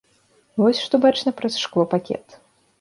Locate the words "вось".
0.61-0.79